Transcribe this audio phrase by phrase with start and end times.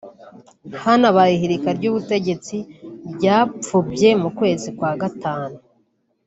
[0.83, 2.55] Hanabaye ihirika ry’ubutegetsi
[3.15, 5.57] ryapfubye mu kwezi kwa gatanu